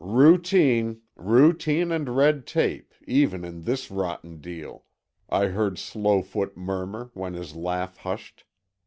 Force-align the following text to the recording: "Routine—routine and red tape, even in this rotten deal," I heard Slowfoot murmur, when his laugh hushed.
"Routine—routine 0.03 1.91
and 1.91 2.17
red 2.17 2.47
tape, 2.47 2.95
even 3.05 3.45
in 3.45 3.61
this 3.61 3.91
rotten 3.91 4.37
deal," 4.41 4.85
I 5.29 5.45
heard 5.49 5.77
Slowfoot 5.77 6.57
murmur, 6.57 7.11
when 7.13 7.35
his 7.35 7.55
laugh 7.55 7.97
hushed. 7.97 8.45